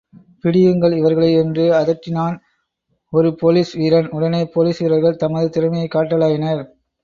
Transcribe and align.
பிடியுங்கள் 0.43 0.95
இவர்களை! 0.95 1.29
என்று 1.35 1.65
அதட்டினான் 1.73 2.37
ஒரு 3.13 3.35
போலீஸ் 3.35 3.75
வீரன், 3.75 4.09
உடனே 4.11 4.43
போலீஸ் 4.51 4.79
வீரர்கள் 4.79 5.21
தமது 5.21 5.49
திறமையைக் 5.51 5.95
காட்டலாயினர். 5.95 6.63